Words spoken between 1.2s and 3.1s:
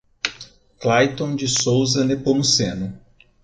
de Souza Nepomuceno